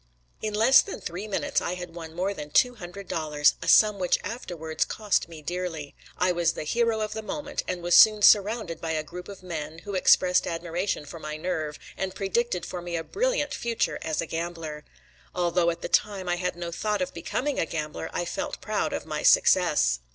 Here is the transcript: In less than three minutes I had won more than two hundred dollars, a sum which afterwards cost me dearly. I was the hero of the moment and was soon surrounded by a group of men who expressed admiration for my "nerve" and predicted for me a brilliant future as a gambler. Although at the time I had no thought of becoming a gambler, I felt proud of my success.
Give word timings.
In 0.41 0.55
less 0.55 0.81
than 0.81 0.99
three 0.99 1.27
minutes 1.27 1.61
I 1.61 1.75
had 1.75 1.93
won 1.93 2.15
more 2.15 2.33
than 2.33 2.49
two 2.49 2.73
hundred 2.73 3.07
dollars, 3.07 3.53
a 3.61 3.67
sum 3.67 3.99
which 3.99 4.17
afterwards 4.23 4.83
cost 4.83 5.29
me 5.29 5.43
dearly. 5.43 5.93
I 6.17 6.31
was 6.31 6.53
the 6.53 6.63
hero 6.63 7.01
of 7.01 7.13
the 7.13 7.21
moment 7.21 7.61
and 7.67 7.83
was 7.83 7.95
soon 7.95 8.23
surrounded 8.23 8.81
by 8.81 8.93
a 8.93 9.03
group 9.03 9.27
of 9.27 9.43
men 9.43 9.77
who 9.83 9.93
expressed 9.93 10.47
admiration 10.47 11.05
for 11.05 11.19
my 11.19 11.37
"nerve" 11.37 11.77
and 11.95 12.15
predicted 12.15 12.65
for 12.65 12.81
me 12.81 12.95
a 12.95 13.03
brilliant 13.03 13.53
future 13.53 13.99
as 14.01 14.21
a 14.21 14.25
gambler. 14.25 14.85
Although 15.35 15.69
at 15.69 15.83
the 15.83 15.87
time 15.87 16.27
I 16.27 16.37
had 16.37 16.55
no 16.55 16.71
thought 16.71 17.03
of 17.03 17.13
becoming 17.13 17.59
a 17.59 17.67
gambler, 17.67 18.09
I 18.11 18.25
felt 18.25 18.59
proud 18.59 18.93
of 18.93 19.05
my 19.05 19.21
success. 19.21 19.99